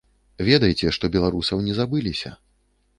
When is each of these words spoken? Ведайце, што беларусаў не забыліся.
Ведайце, 0.47 0.87
што 0.97 1.11
беларусаў 1.17 1.65
не 1.69 1.79
забыліся. 1.83 2.37